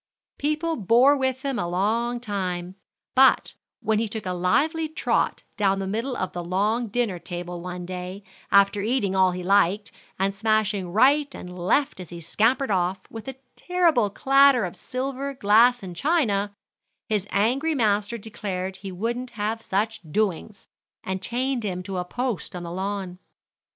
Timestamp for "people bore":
0.39-1.15